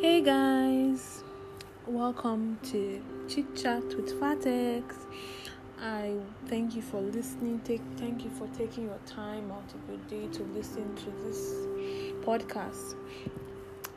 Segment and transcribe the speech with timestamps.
[0.00, 1.22] Hey guys,
[1.86, 4.94] welcome to Chit Chat with Fateex.
[5.78, 6.14] I
[6.46, 7.60] thank you for listening.
[7.64, 11.52] Take thank you for taking your time out of your day to listen to this
[12.24, 12.94] podcast.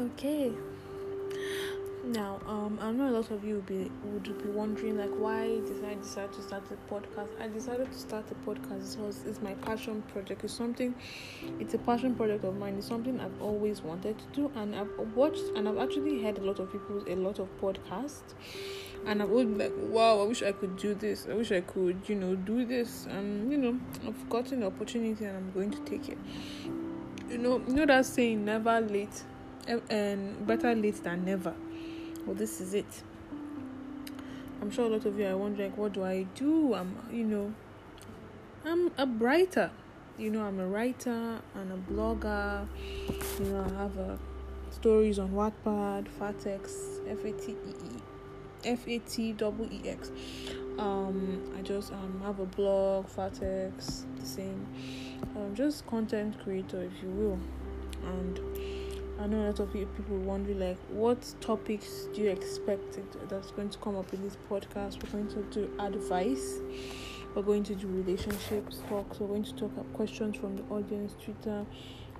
[0.00, 0.50] Okay.
[2.06, 5.46] Now, um, I know a lot of you would be would be wondering like why
[5.60, 7.28] did I decide to start a podcast?
[7.40, 10.44] I decided to start a podcast because it's my passion project.
[10.44, 10.94] It's something,
[11.58, 12.74] it's a passion project of mine.
[12.76, 16.42] It's something I've always wanted to do, and I've watched and I've actually heard a
[16.42, 18.34] lot of people a lot of podcasts,
[19.06, 21.26] and I've always like, wow, I wish I could do this.
[21.30, 25.24] I wish I could, you know, do this, and you know, I've gotten the opportunity,
[25.24, 26.18] and I'm going to take it.
[27.30, 29.24] You know, you know that saying, never late,
[29.88, 31.54] and better late than never
[32.26, 33.02] well this is it.
[34.60, 36.74] I'm sure a lot of you are wondering what do i do?
[36.74, 37.52] I'm you know
[38.64, 39.70] i'm a writer.
[40.16, 42.66] You know i'm a writer and a blogger.
[43.38, 44.18] You know i have a
[44.70, 48.00] stories on wattpad fateex f-a-t-e-e
[48.64, 50.10] f-a-t-e-e-x
[50.78, 54.66] um i just um have a blog fateex the same.
[55.36, 57.38] Um just content creator if you will.
[58.04, 58.40] And
[59.20, 62.98] I know a lot of people wondering like what topics do you expect
[63.28, 65.02] that's going to come up in this podcast?
[65.02, 66.58] We're going to do advice.
[67.34, 69.20] We're going to do relationships talks.
[69.20, 71.64] We're going to talk about questions from the audience, Twitter,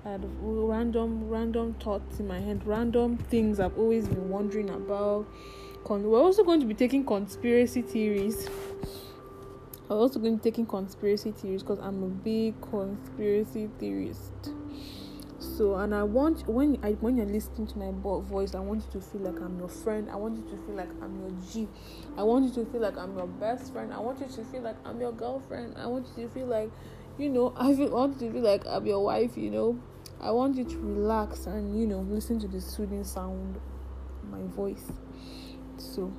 [0.05, 5.27] and random random thoughts in my head, random things I've always been wondering about.
[5.87, 8.49] We're also going to be taking conspiracy theories.
[9.89, 14.53] I'm also going to be taking conspiracy theories because I'm a big conspiracy theorist
[15.45, 18.99] so and i want when i when you're listening to my voice i want you
[18.99, 20.09] to feel like i'm your friend.
[20.09, 21.67] I want you to feel like i'm your g.
[22.17, 23.93] I want you to feel like i'm your best friend.
[23.93, 25.75] I want you to feel like i'm your girlfriend.
[25.77, 26.71] I want you to feel like
[27.17, 29.79] you know i feel, want you to feel like i'm your wife you know.
[30.19, 33.59] I want you to relax and you know listen to the soothing sound
[34.31, 34.91] my voice.
[35.77, 36.11] So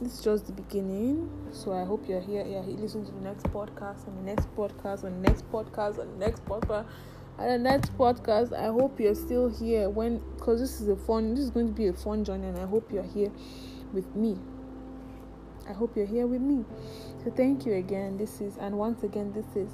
[0.00, 1.28] this is just the beginning.
[1.52, 2.44] So I hope you're here.
[2.46, 6.14] Yeah, listen to the next podcast and the next podcast and the next podcast and
[6.14, 6.86] the next podcast
[7.38, 11.34] and the next podcast i hope you're still here when because this is a fun
[11.34, 13.30] this is going to be a fun journey and i hope you're here
[13.94, 14.36] with me.
[15.68, 16.64] I hope you're here with me.
[17.24, 18.18] So thank you again.
[18.18, 19.70] This is and once again this is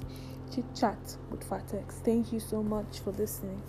[0.53, 1.95] chit chat with fateex.
[1.95, 3.61] Thank you so much for listening